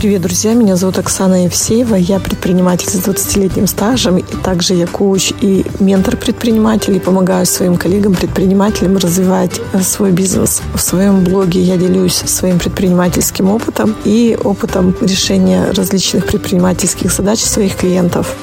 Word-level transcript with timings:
Привет, 0.00 0.22
друзья! 0.22 0.54
Меня 0.54 0.76
зовут 0.76 0.98
Оксана 0.98 1.44
Евсеева. 1.44 1.94
Я 1.94 2.20
предприниматель 2.20 2.88
с 2.88 3.06
20-летним 3.06 3.66
стажем. 3.66 4.16
И 4.16 4.22
также 4.22 4.72
я 4.72 4.86
коуч 4.86 5.30
и 5.42 5.66
ментор 5.78 6.16
предпринимателей. 6.16 7.00
Помогаю 7.00 7.44
своим 7.44 7.76
коллегам-предпринимателям 7.76 8.96
развивать 8.96 9.60
э, 9.74 9.82
свой 9.82 10.12
бизнес. 10.12 10.62
В 10.72 10.80
своем 10.80 11.22
блоге 11.22 11.60
я 11.60 11.76
делюсь 11.76 12.14
своим 12.14 12.58
предпринимательским 12.58 13.50
опытом 13.50 13.94
и 14.06 14.38
опытом 14.42 14.96
решения 15.02 15.70
различных 15.72 16.24
предпринимательских 16.24 17.12
задач 17.12 17.40
своих 17.40 17.76
клиентов. 17.76 18.34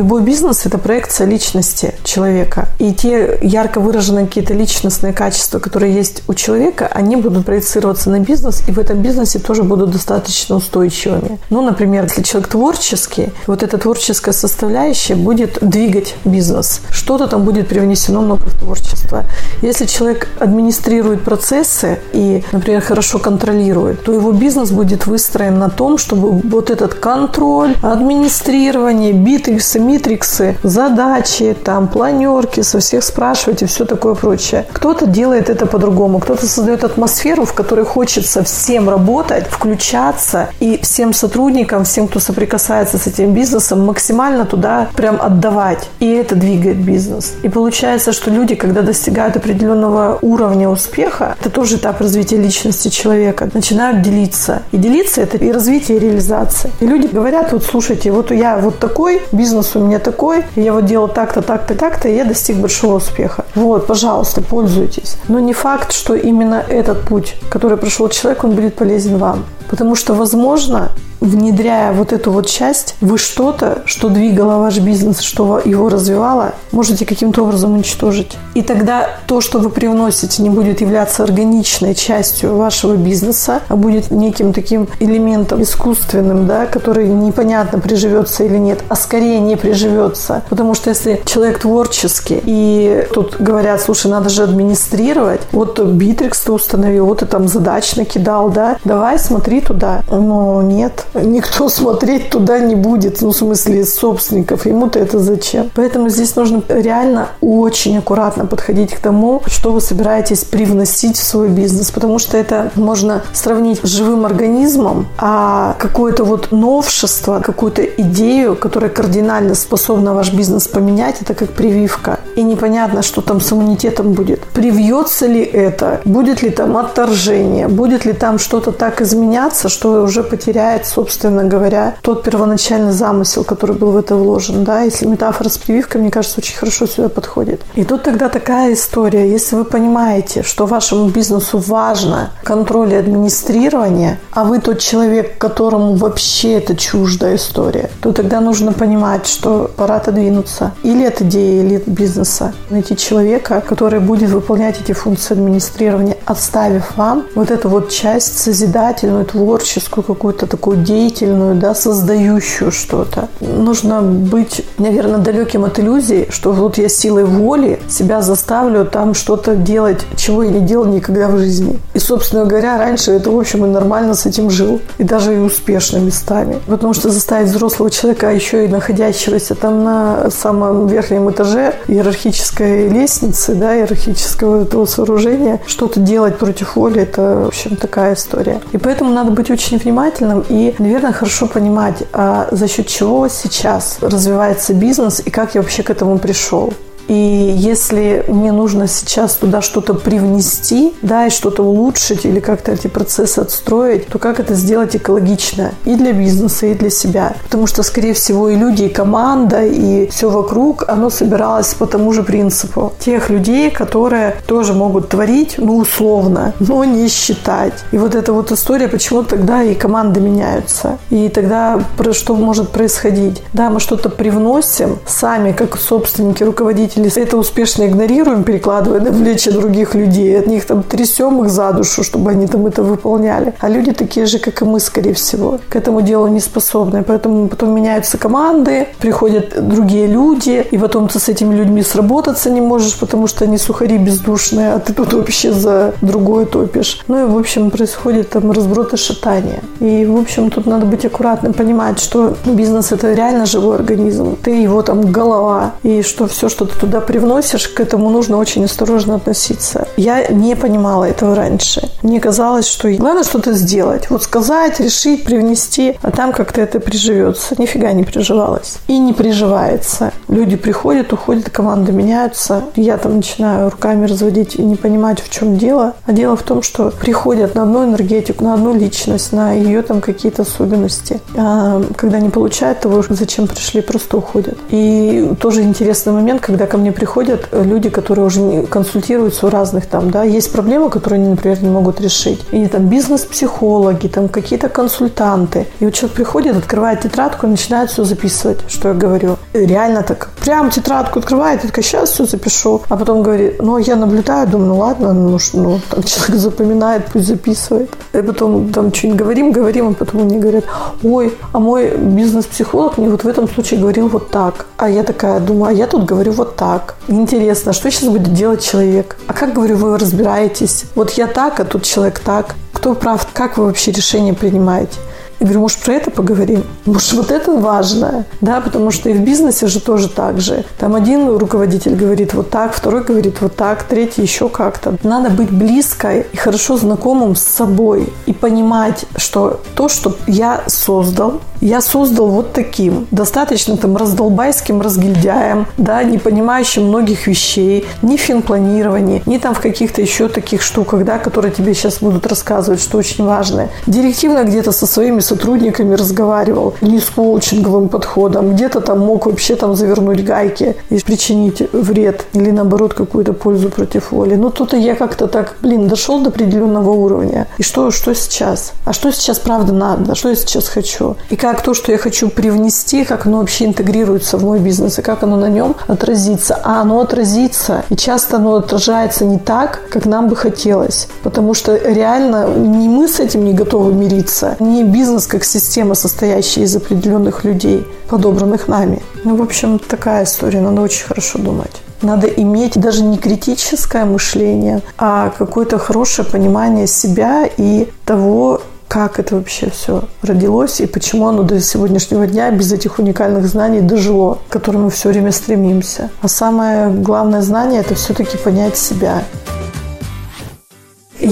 Любой 0.00 0.22
бизнес– 0.22 0.62
это 0.64 0.78
проекция 0.78 1.26
личности 1.26 1.92
человека. 2.04 2.68
И 2.78 2.94
те 2.94 3.38
ярко 3.42 3.80
выраженные 3.80 4.26
какие-то 4.26 4.54
личностные 4.54 5.12
качества, 5.12 5.58
которые 5.58 5.94
есть 5.94 6.22
у 6.26 6.32
человека, 6.32 6.86
они 6.86 7.16
будут 7.16 7.44
проецироваться 7.44 8.08
на 8.08 8.18
бизнес, 8.18 8.62
и 8.66 8.72
в 8.72 8.78
этом 8.78 9.02
бизнесе 9.02 9.38
тоже 9.38 9.62
будут 9.62 9.90
достаточно 9.90 10.56
устойчивыми. 10.56 11.38
Ну, 11.50 11.60
например, 11.60 12.04
если 12.04 12.22
человек 12.22 12.48
творческий, 12.48 13.28
вот 13.46 13.62
эта 13.62 13.76
творческая 13.76 14.32
составляющая 14.32 15.16
будет 15.16 15.58
двигать 15.60 16.14
бизнес. 16.24 16.80
Что-то 16.90 17.26
там 17.26 17.44
будет 17.44 17.68
привнесено 17.68 18.22
много 18.22 18.46
в 18.46 18.58
творчество. 18.58 19.24
Если 19.60 19.84
человек 19.84 20.28
администрирует 20.38 21.24
процессы 21.24 21.98
и, 22.14 22.42
например, 22.52 22.80
хорошо 22.80 23.18
контролирует, 23.18 24.02
то 24.02 24.14
его 24.14 24.32
бизнес 24.32 24.70
будет 24.70 25.06
выстроен 25.06 25.58
на 25.58 25.68
том, 25.68 25.98
чтобы 25.98 26.30
вот 26.30 26.70
этот 26.70 26.94
контроль, 26.94 27.76
администрирование, 27.82 29.12
битый 29.12 29.60
сами 29.60 29.89
митриксы, 29.90 30.56
задачи, 30.62 31.56
там, 31.64 31.88
планерки, 31.88 32.62
со 32.62 32.78
всех 32.78 33.02
спрашивать 33.02 33.62
и 33.62 33.66
все 33.66 33.84
такое 33.84 34.14
прочее. 34.14 34.66
Кто-то 34.72 35.06
делает 35.06 35.50
это 35.50 35.66
по-другому, 35.66 36.20
кто-то 36.20 36.46
создает 36.46 36.84
атмосферу, 36.84 37.44
в 37.44 37.52
которой 37.52 37.84
хочется 37.84 38.42
всем 38.44 38.88
работать, 38.88 39.46
включаться 39.46 40.48
и 40.60 40.78
всем 40.82 41.12
сотрудникам, 41.12 41.84
всем, 41.84 42.06
кто 42.08 42.20
соприкасается 42.20 42.98
с 42.98 43.06
этим 43.06 43.34
бизнесом, 43.34 43.84
максимально 43.84 44.44
туда 44.44 44.88
прям 44.94 45.20
отдавать. 45.20 45.88
И 45.98 46.06
это 46.06 46.34
двигает 46.36 46.76
бизнес. 46.76 47.34
И 47.42 47.48
получается, 47.48 48.12
что 48.12 48.30
люди, 48.30 48.54
когда 48.54 48.82
достигают 48.82 49.36
определенного 49.36 50.18
уровня 50.22 50.68
успеха, 50.68 51.36
это 51.40 51.50
тоже 51.50 51.76
этап 51.76 52.00
развития 52.00 52.36
личности 52.36 52.88
человека, 52.88 53.50
начинают 53.54 54.02
делиться. 54.02 54.62
И 54.72 54.76
делиться– 54.76 55.20
это 55.22 55.36
и 55.36 55.50
развитие, 55.50 55.98
и 55.98 56.00
реализация. 56.00 56.70
И 56.80 56.86
люди 56.86 57.06
говорят, 57.06 57.52
вот 57.52 57.64
слушайте, 57.64 58.12
вот 58.12 58.30
я 58.30 58.56
вот 58.56 58.78
такой, 58.78 59.22
бизнес 59.32 59.69
у 59.78 59.80
у 59.80 59.84
меня 59.86 59.98
такой, 59.98 60.44
я 60.56 60.72
вот 60.72 60.84
делал 60.84 61.08
так-то, 61.08 61.42
так-то, 61.42 61.74
так-то, 61.74 62.08
и 62.08 62.14
я 62.14 62.24
достиг 62.24 62.56
большого 62.56 62.96
успеха. 62.96 63.44
Вот, 63.54 63.86
пожалуйста, 63.86 64.42
пользуйтесь. 64.42 65.16
Но 65.28 65.40
не 65.40 65.52
факт, 65.52 65.92
что 65.92 66.14
именно 66.14 66.62
этот 66.68 67.02
путь, 67.02 67.34
который 67.50 67.76
прошел 67.76 68.08
человек, 68.08 68.44
он 68.44 68.52
будет 68.52 68.74
полезен 68.74 69.18
вам. 69.18 69.44
Потому 69.68 69.94
что, 69.94 70.14
возможно, 70.14 70.90
внедряя 71.20 71.92
вот 71.92 72.12
эту 72.12 72.32
вот 72.32 72.46
часть, 72.46 72.96
вы 73.00 73.18
что-то, 73.18 73.82
что 73.84 74.08
двигало 74.08 74.58
ваш 74.58 74.78
бизнес, 74.78 75.20
что 75.20 75.60
его 75.64 75.88
развивало, 75.88 76.54
можете 76.72 77.06
каким-то 77.06 77.42
образом 77.42 77.74
уничтожить. 77.74 78.36
И 78.54 78.62
тогда 78.62 79.06
то, 79.26 79.40
что 79.40 79.58
вы 79.58 79.70
привносите, 79.70 80.42
не 80.42 80.50
будет 80.50 80.80
являться 80.80 81.22
органичной 81.22 81.94
частью 81.94 82.56
вашего 82.56 82.96
бизнеса, 82.96 83.60
а 83.68 83.76
будет 83.76 84.10
неким 84.10 84.52
таким 84.52 84.88
элементом 84.98 85.62
искусственным, 85.62 86.46
да, 86.46 86.66
который 86.66 87.06
непонятно 87.08 87.78
приживется 87.78 88.44
или 88.44 88.56
нет, 88.56 88.82
а 88.88 88.96
скорее 88.96 89.40
не 89.40 89.56
приживется. 89.60 90.42
Потому 90.48 90.74
что 90.74 90.90
если 90.90 91.20
человек 91.24 91.60
творческий, 91.60 92.40
и 92.44 93.06
тут 93.12 93.36
говорят, 93.38 93.80
слушай, 93.80 94.10
надо 94.10 94.28
же 94.28 94.42
администрировать, 94.42 95.40
вот 95.52 95.78
Битрикс 95.80 96.40
ты 96.40 96.52
установил, 96.52 97.06
вот 97.06 97.20
ты 97.20 97.26
там 97.26 97.48
задач 97.48 97.96
накидал, 97.96 98.50
да, 98.50 98.76
давай 98.84 99.18
смотри 99.18 99.60
туда. 99.60 100.02
Но 100.10 100.62
нет, 100.62 101.04
никто 101.14 101.68
смотреть 101.80 102.30
туда 102.30 102.58
не 102.58 102.74
будет, 102.74 103.20
ну, 103.20 103.30
в 103.30 103.36
смысле, 103.36 103.84
собственников. 103.84 104.66
Ему-то 104.66 104.98
это 104.98 105.18
зачем? 105.18 105.70
Поэтому 105.74 106.08
здесь 106.08 106.36
нужно 106.36 106.62
реально 106.68 107.28
очень 107.40 107.98
аккуратно 107.98 108.46
подходить 108.46 108.94
к 108.94 108.98
тому, 109.00 109.42
что 109.46 109.72
вы 109.72 109.80
собираетесь 109.80 110.44
привносить 110.44 111.16
в 111.16 111.22
свой 111.22 111.48
бизнес, 111.48 111.90
потому 111.90 112.18
что 112.18 112.36
это 112.36 112.70
можно 112.74 113.22
сравнить 113.32 113.80
с 113.82 113.88
живым 113.88 114.24
организмом, 114.24 115.06
а 115.18 115.76
какое-то 115.78 116.24
вот 116.24 116.48
новшество, 116.50 117.40
какую-то 117.40 117.82
идею, 117.82 118.56
которая 118.56 118.90
кардинально 118.90 119.49
способна 119.54 120.14
ваш 120.14 120.32
бизнес 120.32 120.68
поменять, 120.68 121.22
это 121.22 121.34
как 121.34 121.50
прививка. 121.50 122.20
И 122.40 122.42
непонятно, 122.42 123.02
что 123.02 123.20
там 123.20 123.38
с 123.38 123.52
иммунитетом 123.52 124.12
будет. 124.12 124.40
Привьется 124.54 125.26
ли 125.26 125.42
это? 125.42 126.00
Будет 126.06 126.40
ли 126.40 126.48
там 126.48 126.78
отторжение? 126.78 127.68
Будет 127.68 128.06
ли 128.06 128.14
там 128.14 128.38
что-то 128.38 128.72
так 128.72 129.02
изменяться, 129.02 129.68
что 129.68 130.02
уже 130.02 130.22
потеряет, 130.22 130.86
собственно, 130.86 131.44
говоря, 131.44 131.96
тот 132.00 132.22
первоначальный 132.22 132.92
замысел, 132.92 133.44
который 133.44 133.76
был 133.76 133.90
в 133.90 133.98
это 133.98 134.16
вложен. 134.16 134.64
Да? 134.64 134.80
Если 134.80 135.04
метафора 135.04 135.50
с 135.50 135.58
прививкой, 135.58 136.00
мне 136.00 136.10
кажется, 136.10 136.40
очень 136.40 136.56
хорошо 136.56 136.86
сюда 136.86 137.10
подходит. 137.10 137.60
И 137.74 137.84
тут 137.84 138.04
тогда 138.04 138.30
такая 138.30 138.72
история. 138.72 139.30
Если 139.30 139.56
вы 139.56 139.64
понимаете, 139.66 140.42
что 140.42 140.64
вашему 140.64 141.10
бизнесу 141.10 141.58
важно 141.58 142.30
контроль 142.42 142.94
и 142.94 142.96
администрирование, 142.96 144.18
а 144.32 144.44
вы 144.44 144.60
тот 144.60 144.78
человек, 144.78 145.36
которому 145.36 145.94
вообще 145.96 146.54
это 146.54 146.74
чуждая 146.74 147.36
история, 147.36 147.90
то 148.00 148.12
тогда 148.12 148.40
нужно 148.40 148.72
понимать, 148.72 149.26
что 149.26 149.70
пора 149.76 149.96
отодвинуться 149.96 150.72
или 150.82 151.04
от 151.04 151.20
идеи, 151.20 151.66
или 151.66 151.76
от 151.76 151.86
бизнеса. 151.86 152.29
Найти 152.70 152.96
человека, 152.96 153.62
который 153.66 154.00
будет 154.00 154.30
выполнять 154.30 154.80
эти 154.80 154.92
функции 154.92 155.34
администрирования, 155.34 156.16
отставив 156.24 156.96
вам 156.96 157.24
вот 157.34 157.50
эту 157.50 157.68
вот 157.68 157.90
часть 157.90 158.38
созидательную, 158.38 159.24
творческую, 159.24 160.04
какую-то 160.04 160.46
такую 160.46 160.78
деятельную, 160.78 161.54
да, 161.54 161.74
создающую 161.74 162.70
что-то. 162.70 163.28
Нужно 163.40 164.02
быть, 164.02 164.64
наверное, 164.78 165.18
далеким 165.18 165.64
от 165.64 165.78
иллюзий, 165.78 166.28
что 166.30 166.52
вот 166.52 166.78
я 166.78 166.88
силой 166.88 167.24
воли 167.24 167.80
себя 167.88 168.22
заставлю 168.22 168.84
там 168.84 169.14
что-то 169.14 169.56
делать, 169.56 170.00
чего 170.16 170.42
я 170.42 170.50
не 170.50 170.60
делал 170.60 170.86
никогда 170.86 171.28
в 171.28 171.38
жизни. 171.38 171.78
И, 171.94 171.98
собственно 171.98 172.44
говоря, 172.44 172.78
раньше 172.78 173.12
это, 173.12 173.30
в 173.30 173.38
общем, 173.38 173.64
и 173.64 173.68
нормально 173.68 174.14
с 174.14 174.26
этим 174.26 174.50
жил. 174.50 174.80
И 174.98 175.04
даже 175.04 175.34
и 175.34 175.38
успешно 175.38 175.98
местами. 175.98 176.58
Потому 176.66 176.94
что 176.94 177.10
заставить 177.10 177.48
взрослого 177.48 177.90
человека, 177.90 178.28
а 178.28 178.32
еще 178.32 178.64
и 178.64 178.68
находящегося 178.68 179.54
там 179.54 179.84
на 179.84 180.30
самом 180.30 180.86
верхнем 180.86 181.30
этаже 181.30 181.74
иерархической 182.10 182.88
лестницы, 182.88 183.54
да, 183.54 183.76
иерархического 183.76 184.62
этого 184.62 184.86
сооружения, 184.86 185.60
что-то 185.66 186.00
делать 186.00 186.38
против 186.38 186.76
воли, 186.76 187.02
это, 187.02 187.44
в 187.44 187.48
общем, 187.48 187.76
такая 187.76 188.14
история. 188.14 188.60
И 188.72 188.78
поэтому 188.78 189.12
надо 189.12 189.30
быть 189.30 189.50
очень 189.50 189.78
внимательным 189.78 190.44
и 190.48 190.74
наверное, 190.78 191.12
хорошо 191.12 191.46
понимать, 191.46 192.02
а 192.12 192.48
за 192.50 192.68
счет 192.68 192.86
чего 192.86 193.28
сейчас 193.28 193.98
развивается 194.00 194.74
бизнес 194.74 195.22
и 195.24 195.30
как 195.30 195.54
я 195.54 195.62
вообще 195.62 195.82
к 195.82 195.90
этому 195.90 196.18
пришел. 196.18 196.72
И 197.10 197.54
если 197.56 198.24
мне 198.28 198.52
нужно 198.52 198.86
сейчас 198.86 199.34
туда 199.34 199.62
что-то 199.62 199.94
привнести, 199.94 200.94
да, 201.02 201.26
и 201.26 201.30
что-то 201.30 201.64
улучшить 201.64 202.24
или 202.24 202.38
как-то 202.38 202.70
эти 202.70 202.86
процессы 202.86 203.40
отстроить, 203.40 204.06
то 204.06 204.20
как 204.20 204.38
это 204.38 204.54
сделать 204.54 204.94
экологично 204.94 205.72
и 205.84 205.96
для 205.96 206.12
бизнеса, 206.12 206.66
и 206.66 206.74
для 206.74 206.88
себя? 206.88 207.34
Потому 207.42 207.66
что, 207.66 207.82
скорее 207.82 208.14
всего, 208.14 208.48
и 208.48 208.54
люди, 208.54 208.84
и 208.84 208.88
команда, 208.88 209.64
и 209.64 210.06
все 210.06 210.30
вокруг, 210.30 210.84
оно 210.88 211.10
собиралось 211.10 211.74
по 211.74 211.86
тому 211.86 212.12
же 212.12 212.22
принципу. 212.22 212.92
Тех 213.00 213.28
людей, 213.28 213.72
которые 213.72 214.36
тоже 214.46 214.72
могут 214.72 215.08
творить, 215.08 215.56
ну, 215.58 215.78
условно, 215.78 216.52
но 216.60 216.84
не 216.84 217.08
считать. 217.08 217.74
И 217.90 217.98
вот 217.98 218.14
эта 218.14 218.32
вот 218.32 218.52
история, 218.52 218.86
почему 218.86 219.24
тогда 219.24 219.64
и 219.64 219.74
команды 219.74 220.20
меняются. 220.20 220.98
И 221.10 221.28
тогда 221.28 221.80
что 222.12 222.36
может 222.36 222.68
происходить? 222.68 223.42
Да, 223.52 223.68
мы 223.68 223.80
что-то 223.80 224.10
привносим 224.10 225.00
сами, 225.08 225.50
как 225.50 225.76
собственники, 225.76 226.44
руководители 226.44 226.99
если 227.04 227.22
это 227.22 227.36
успешно 227.36 227.86
игнорируем, 227.86 228.44
перекладывая 228.44 229.00
на 229.00 229.12
плечи 229.12 229.50
других 229.50 229.94
людей, 229.94 230.38
от 230.38 230.46
них 230.46 230.64
там 230.66 230.82
трясем 230.82 231.42
их 231.44 231.50
за 231.50 231.72
душу, 231.72 232.02
чтобы 232.02 232.30
они 232.30 232.46
там 232.46 232.66
это 232.66 232.82
выполняли. 232.82 233.54
А 233.60 233.68
люди 233.68 233.92
такие 233.92 234.26
же, 234.26 234.38
как 234.38 234.62
и 234.62 234.64
мы, 234.64 234.80
скорее 234.80 235.14
всего, 235.14 235.58
к 235.68 235.76
этому 235.76 236.02
делу 236.02 236.28
не 236.28 236.40
способны. 236.40 237.02
Поэтому 237.02 237.48
потом 237.48 237.74
меняются 237.74 238.18
команды, 238.18 238.88
приходят 238.98 239.68
другие 239.68 240.06
люди, 240.06 240.66
и 240.70 240.78
потом 240.78 241.08
ты 241.08 241.18
с 241.18 241.28
этими 241.28 241.54
людьми 241.54 241.82
сработаться 241.82 242.50
не 242.50 242.60
можешь, 242.60 242.98
потому 242.98 243.26
что 243.26 243.44
они 243.44 243.58
сухари 243.58 243.98
бездушные, 243.98 244.72
а 244.74 244.78
ты 244.78 244.92
тут 244.92 245.12
вообще 245.12 245.52
за 245.52 245.94
другое 246.02 246.46
топишь. 246.46 247.00
Ну 247.08 247.24
и, 247.24 247.30
в 247.30 247.36
общем, 247.36 247.70
происходит 247.70 248.30
там 248.30 248.50
разброд 248.50 248.92
и 248.94 248.96
шатание. 248.96 249.60
И, 249.80 250.06
в 250.06 250.16
общем, 250.16 250.50
тут 250.50 250.66
надо 250.66 250.86
быть 250.86 251.04
аккуратным, 251.04 251.52
понимать, 251.52 251.98
что 251.98 252.34
бизнес– 252.44 252.92
это 252.92 253.12
реально 253.12 253.46
живой 253.46 253.76
организм. 253.76 254.36
Ты 254.42 254.50
его 254.50 254.82
там 254.82 255.12
голова, 255.12 255.72
и 255.82 256.02
что 256.02 256.26
все, 256.26 256.48
что 256.48 256.64
ты 256.64 256.78
тут 256.78 256.89
туда 256.90 257.00
привносишь, 257.00 257.68
к 257.68 257.78
этому 257.78 258.10
нужно 258.10 258.36
очень 258.36 258.64
осторожно 258.64 259.14
относиться. 259.14 259.86
Я 259.96 260.26
не 260.26 260.56
понимала 260.56 261.04
этого 261.04 261.36
раньше. 261.36 261.88
Мне 262.02 262.18
казалось, 262.20 262.66
что 262.66 262.90
главное 262.90 263.22
что-то 263.22 263.52
сделать. 263.52 264.10
Вот 264.10 264.24
сказать, 264.24 264.80
решить, 264.80 265.22
привнести, 265.24 265.96
а 266.02 266.10
там 266.10 266.32
как-то 266.32 266.60
это 266.60 266.80
приживется. 266.80 267.54
Нифига 267.58 267.92
не 267.92 268.02
приживалось. 268.02 268.78
И 268.88 268.98
не 268.98 269.12
приживается. 269.12 270.12
Люди 270.26 270.56
приходят, 270.56 271.12
уходят, 271.12 271.48
команды 271.50 271.92
меняются. 271.92 272.64
Я 272.74 272.96
там 272.96 273.16
начинаю 273.16 273.70
руками 273.70 274.06
разводить 274.06 274.56
и 274.56 274.62
не 274.62 274.74
понимать, 274.74 275.20
в 275.20 275.30
чем 275.30 275.58
дело. 275.58 275.94
А 276.06 276.12
дело 276.12 276.36
в 276.36 276.42
том, 276.42 276.62
что 276.62 276.90
приходят 276.90 277.54
на 277.54 277.62
одну 277.62 277.84
энергетику, 277.84 278.42
на 278.44 278.54
одну 278.54 278.74
личность, 278.74 279.32
на 279.32 279.52
ее 279.52 279.82
там 279.82 280.00
какие-то 280.00 280.42
особенности. 280.42 281.20
А 281.36 281.80
когда 281.96 282.18
не 282.18 282.30
получают 282.30 282.80
того, 282.80 283.04
зачем 283.08 283.46
пришли, 283.46 283.80
просто 283.80 284.16
уходят. 284.16 284.58
И 284.70 285.30
тоже 285.40 285.62
интересный 285.62 286.12
момент, 286.12 286.40
когда 286.40 286.66
ко 286.66 286.79
мне 286.80 286.92
приходят 286.92 287.48
люди, 287.52 287.90
которые 287.90 288.26
уже 288.26 288.62
консультируются 288.62 289.46
у 289.46 289.50
разных 289.50 289.86
там, 289.86 290.10
да, 290.10 290.24
есть 290.24 290.52
проблемы, 290.52 290.90
которые 290.90 291.20
они, 291.20 291.28
например, 291.28 291.62
не 291.62 291.70
могут 291.70 292.00
решить. 292.00 292.44
И 292.50 292.66
там 292.66 292.86
бизнес-психологи, 292.86 294.08
там 294.08 294.28
какие-то 294.28 294.68
консультанты. 294.68 295.66
И 295.80 295.84
вот 295.84 295.94
человек 295.94 296.16
приходит, 296.16 296.56
открывает 296.56 297.00
тетрадку 297.00 297.46
и 297.46 297.50
начинает 297.50 297.90
все 297.90 298.04
записывать, 298.04 298.58
что 298.68 298.88
я 298.88 298.94
говорю. 298.94 299.36
И 299.52 299.58
реально 299.58 300.02
так, 300.02 300.30
прям 300.40 300.70
тетрадку 300.70 301.18
открывает, 301.18 301.64
и 301.64 301.68
такая, 301.68 301.84
сейчас 301.84 302.10
все 302.10 302.24
запишу. 302.24 302.82
А 302.88 302.96
потом 302.96 303.22
говорит, 303.22 303.62
ну, 303.62 303.78
я 303.78 303.96
наблюдаю, 303.96 304.48
думаю, 304.48 304.68
ну, 304.68 304.78
ладно, 304.78 305.12
ну, 305.12 305.38
ну 305.54 305.80
там 305.90 306.02
человек 306.02 306.36
запоминает, 306.36 307.06
пусть 307.12 307.26
записывает. 307.26 307.90
И 308.12 308.22
потом 308.22 308.72
там 308.72 308.92
что-нибудь 308.92 309.20
говорим, 309.20 309.52
говорим, 309.52 309.88
а 309.88 309.94
потом 309.94 310.22
мне 310.24 310.38
говорят, 310.38 310.64
ой, 311.02 311.34
а 311.52 311.58
мой 311.58 311.96
бизнес-психолог 311.96 312.98
мне 312.98 313.08
вот 313.08 313.24
в 313.24 313.28
этом 313.28 313.48
случае 313.48 313.80
говорил 313.80 314.08
вот 314.08 314.30
так. 314.30 314.66
А 314.76 314.88
я 314.88 315.02
такая 315.02 315.40
думаю, 315.40 315.70
а 315.70 315.72
я 315.72 315.86
тут 315.86 316.04
говорю 316.04 316.32
вот 316.32 316.56
так. 316.60 316.96
Интересно, 317.08 317.72
что 317.72 317.90
сейчас 317.90 318.10
будет 318.10 318.34
делать 318.34 318.62
человек? 318.62 319.16
А 319.26 319.32
как, 319.32 319.54
говорю, 319.54 319.76
вы 319.76 319.96
разбираетесь? 319.96 320.84
Вот 320.94 321.12
я 321.12 321.26
так, 321.26 321.58
а 321.58 321.64
тут 321.64 321.84
человек 321.84 322.18
так. 322.18 322.54
Кто 322.74 322.94
прав? 322.94 323.26
Как 323.32 323.56
вы 323.56 323.64
вообще 323.64 323.92
решение 323.92 324.34
принимаете? 324.34 324.98
Я 325.40 325.46
говорю, 325.46 325.60
может, 325.60 325.78
про 325.78 325.94
это 325.94 326.10
поговорим? 326.10 326.64
Может, 326.84 327.14
вот 327.14 327.30
это 327.30 327.52
важно? 327.52 328.26
Да, 328.42 328.60
потому 328.60 328.90
что 328.90 329.08
и 329.08 329.14
в 329.14 329.20
бизнесе 329.20 329.68
же 329.68 329.80
тоже 329.80 330.10
так 330.10 330.38
же. 330.38 330.64
Там 330.78 330.94
один 330.94 331.34
руководитель 331.34 331.94
говорит 331.94 332.34
вот 332.34 332.50
так, 332.50 332.74
второй 332.74 333.02
говорит 333.02 333.40
вот 333.40 333.56
так, 333.56 333.84
третий 333.84 334.20
еще 334.20 334.50
как-то. 334.50 334.96
Надо 335.02 335.30
быть 335.30 335.50
близко 335.50 336.18
и 336.18 336.36
хорошо 336.36 336.76
знакомым 336.76 337.36
с 337.36 337.42
собой 337.42 338.12
и 338.26 338.34
понимать, 338.34 339.06
что 339.16 339.60
то, 339.74 339.88
что 339.88 340.14
я 340.26 340.62
создал, 340.66 341.40
я 341.60 341.80
создал 341.80 342.28
вот 342.28 342.52
таким, 342.52 343.06
достаточно 343.10 343.76
там 343.76 343.96
раздолбайским 343.96 344.80
разгильдяем, 344.80 345.66
да, 345.76 346.02
не 346.02 346.18
понимающим 346.18 346.84
многих 346.84 347.26
вещей, 347.26 347.86
ни 348.02 348.16
в 348.16 348.20
финпланировании, 348.20 349.22
ни 349.26 349.38
там 349.38 349.54
в 349.54 349.60
каких-то 349.60 350.00
еще 350.00 350.28
таких 350.28 350.62
штуках, 350.62 351.04
да, 351.04 351.18
которые 351.18 351.52
тебе 351.52 351.74
сейчас 351.74 351.98
будут 351.98 352.26
рассказывать, 352.26 352.80
что 352.80 352.98
очень 352.98 353.24
важное. 353.24 353.70
Директивно 353.86 354.44
где-то 354.44 354.72
со 354.72 354.86
своими 354.86 355.20
сотрудниками 355.30 355.94
разговаривал, 355.94 356.74
не 356.80 356.98
с 356.98 357.10
коучинговым 357.10 357.88
подходом, 357.88 358.54
где-то 358.54 358.80
там 358.80 358.98
мог 358.98 359.26
вообще 359.26 359.54
там 359.56 359.76
завернуть 359.76 360.24
гайки 360.24 360.76
и 360.90 360.98
причинить 360.98 361.62
вред 361.72 362.26
или 362.32 362.50
наоборот 362.50 362.94
какую-то 362.94 363.32
пользу 363.32 363.68
против 363.70 364.12
воли. 364.12 364.34
Но 364.34 364.50
тут 364.50 364.72
я 364.72 364.94
как-то 364.94 365.26
так, 365.26 365.54
блин, 365.62 365.88
дошел 365.88 366.20
до 366.20 366.30
определенного 366.30 366.90
уровня. 366.90 367.46
И 367.58 367.62
что, 367.62 367.90
что 367.90 368.14
сейчас? 368.14 368.72
А 368.84 368.92
что 368.92 369.12
сейчас 369.12 369.38
правда 369.38 369.72
надо? 369.72 370.14
Что 370.14 370.30
я 370.30 370.34
сейчас 370.34 370.68
хочу? 370.68 371.16
И 371.30 371.36
как 371.36 371.62
то, 371.62 371.74
что 371.74 371.92
я 371.92 371.98
хочу 371.98 372.28
привнести, 372.28 373.04
как 373.04 373.26
оно 373.26 373.38
вообще 373.38 373.66
интегрируется 373.66 374.36
в 374.36 374.44
мой 374.44 374.58
бизнес 374.58 374.98
и 374.98 375.02
как 375.02 375.22
оно 375.22 375.36
на 375.36 375.48
нем 375.48 375.76
отразится. 375.86 376.58
А 376.64 376.80
оно 376.80 377.00
отразится. 377.00 377.84
И 377.90 377.96
часто 377.96 378.36
оно 378.36 378.56
отражается 378.56 379.24
не 379.24 379.38
так, 379.38 379.80
как 379.90 380.06
нам 380.06 380.28
бы 380.28 380.36
хотелось. 380.36 381.08
Потому 381.22 381.54
что 381.54 381.76
реально 381.76 382.48
не 382.56 382.88
мы 382.88 383.06
с 383.06 383.20
этим 383.20 383.44
не 383.44 383.52
готовы 383.52 383.92
мириться, 383.92 384.56
не 384.58 384.82
бизнес 384.82 385.19
как 385.26 385.44
система, 385.44 385.94
состоящая 385.94 386.62
из 386.62 386.76
определенных 386.76 387.44
людей, 387.44 387.86
подобранных 388.08 388.68
нами. 388.68 389.02
Ну, 389.24 389.36
в 389.36 389.42
общем, 389.42 389.78
такая 389.78 390.24
история. 390.24 390.60
Надо 390.60 390.80
очень 390.82 391.06
хорошо 391.06 391.38
думать. 391.38 391.82
Надо 392.02 392.26
иметь 392.28 392.80
даже 392.80 393.02
не 393.02 393.18
критическое 393.18 394.04
мышление, 394.04 394.80
а 394.96 395.30
какое-то 395.36 395.78
хорошее 395.78 396.26
понимание 396.26 396.86
себя 396.86 397.48
и 397.56 397.88
того, 398.06 398.62
как 398.88 399.20
это 399.20 399.36
вообще 399.36 399.70
все 399.70 400.04
родилось 400.22 400.80
и 400.80 400.86
почему 400.86 401.28
оно 401.28 401.44
до 401.44 401.60
сегодняшнего 401.60 402.26
дня 402.26 402.50
без 402.50 402.72
этих 402.72 402.98
уникальных 402.98 403.46
знаний 403.46 403.80
дожило, 403.80 404.38
к 404.48 404.52
которым 404.52 404.84
мы 404.84 404.90
все 404.90 405.10
время 405.10 405.30
стремимся. 405.30 406.10
А 406.22 406.28
самое 406.28 406.90
главное 406.90 407.40
знание– 407.40 407.80
это 407.82 407.94
все-таки 407.94 408.36
понять 408.36 408.76
себя. 408.76 409.22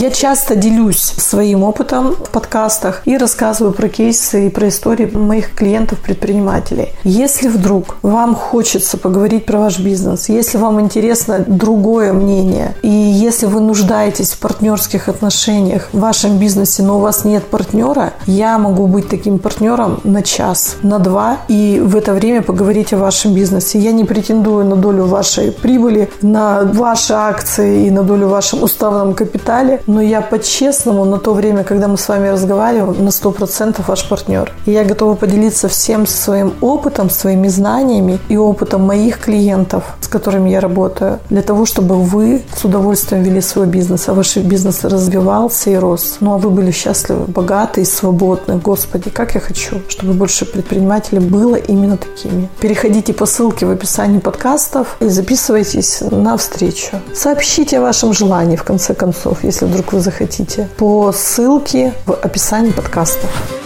Я 0.00 0.12
часто 0.12 0.54
делюсь 0.54 1.00
своим 1.00 1.64
опытом 1.64 2.14
в 2.14 2.30
подкастах 2.30 3.02
и 3.04 3.18
рассказываю 3.18 3.74
про 3.74 3.88
кейсы 3.88 4.46
и 4.46 4.48
про 4.48 4.68
истории 4.68 5.06
моих 5.06 5.52
клиентов-предпринимателей. 5.56 6.90
Если 7.02 7.48
вдруг 7.48 7.96
вам 8.02 8.36
хочется 8.36 8.96
поговорить 8.96 9.44
про 9.44 9.58
ваш 9.58 9.80
бизнес, 9.80 10.28
если 10.28 10.56
вам 10.56 10.80
интересно 10.80 11.44
другое 11.44 12.12
мнение, 12.12 12.76
и 12.82 12.88
если 12.88 13.46
вы 13.46 13.58
нуждаетесь 13.60 14.34
в 14.34 14.38
партнерских 14.38 15.08
отношениях 15.08 15.88
в 15.92 15.98
вашем 15.98 16.38
бизнесе, 16.38 16.84
но 16.84 16.98
у 16.98 17.00
вас 17.00 17.24
нет 17.24 17.44
партнера, 17.46 18.12
я 18.26 18.56
могу 18.56 18.86
быть 18.86 19.08
таким 19.08 19.40
партнером 19.40 19.98
на 20.04 20.22
час, 20.22 20.76
на 20.84 21.00
два, 21.00 21.38
и 21.48 21.82
в 21.84 21.96
это 21.96 22.14
время 22.14 22.42
поговорить 22.42 22.92
о 22.92 22.98
вашем 22.98 23.34
бизнесе. 23.34 23.80
Я 23.80 23.90
не 23.90 24.04
претендую 24.04 24.64
на 24.64 24.76
долю 24.76 25.06
вашей 25.06 25.50
прибыли, 25.50 26.08
на 26.22 26.62
ваши 26.62 27.14
акции 27.14 27.88
и 27.88 27.90
на 27.90 28.04
долю 28.04 28.28
в 28.28 28.30
вашем 28.30 28.62
уставном 28.62 29.14
капитале, 29.14 29.80
но 29.88 30.02
я 30.02 30.20
по-честному 30.20 31.04
на 31.04 31.18
то 31.18 31.32
время, 31.32 31.64
когда 31.64 31.88
мы 31.88 31.96
с 31.96 32.08
вами 32.08 32.28
разговариваем, 32.28 33.04
на 33.04 33.08
100% 33.08 33.82
ваш 33.86 34.08
партнер. 34.08 34.52
И 34.66 34.70
я 34.70 34.84
готова 34.84 35.14
поделиться 35.14 35.68
всем 35.68 36.06
своим 36.06 36.52
опытом, 36.60 37.10
своими 37.10 37.48
знаниями 37.48 38.18
и 38.28 38.36
опытом 38.36 38.82
моих 38.82 39.18
клиентов, 39.18 39.84
с 40.00 40.08
которыми 40.08 40.50
я 40.50 40.60
работаю, 40.60 41.18
для 41.30 41.42
того, 41.42 41.64
чтобы 41.64 41.96
вы 41.96 42.42
с 42.54 42.64
удовольствием 42.64 43.22
вели 43.22 43.40
свой 43.40 43.66
бизнес, 43.66 44.08
а 44.08 44.14
ваш 44.14 44.36
бизнес 44.36 44.84
развивался 44.84 45.70
и 45.70 45.76
рос. 45.76 46.18
Ну, 46.20 46.34
а 46.34 46.38
вы 46.38 46.50
были 46.50 46.70
счастливы, 46.70 47.24
богаты 47.26 47.80
и 47.80 47.84
свободны. 47.84 48.56
Господи, 48.56 49.08
как 49.08 49.34
я 49.34 49.40
хочу, 49.40 49.76
чтобы 49.88 50.12
больше 50.12 50.44
предпринимателей 50.44 51.20
было 51.20 51.56
именно 51.56 51.96
такими. 51.96 52.48
Переходите 52.60 53.14
по 53.14 53.24
ссылке 53.24 53.64
в 53.64 53.70
описании 53.70 54.18
подкастов 54.18 54.96
и 55.00 55.08
записывайтесь 55.08 56.02
на 56.10 56.36
встречу. 56.36 57.00
Сообщите 57.14 57.78
о 57.78 57.82
вашем 57.82 58.12
желании, 58.12 58.56
в 58.56 58.64
конце 58.64 58.94
концов, 58.94 59.44
если 59.44 59.64
вдруг 59.68 59.92
вы 59.92 60.00
захотите, 60.00 60.68
по 60.76 61.12
ссылке 61.12 61.92
в 62.06 62.12
описании 62.12 62.72
подкастов. 62.72 63.57